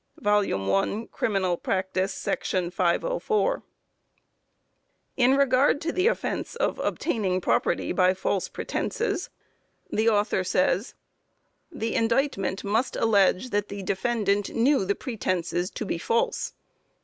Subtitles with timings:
[0.15, 0.47] (1
[1.09, 1.57] Crim.
[1.61, 1.93] Prac.
[1.93, 3.61] §504.)
[5.15, 9.29] In regard to the offence of obtaining property by false pretenses,
[9.91, 10.95] the author says:
[11.71, 16.55] "The indictment must allege that the defendant knew the pretenses to be false.